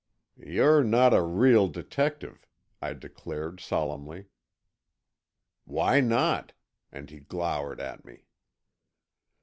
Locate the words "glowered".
7.19-7.79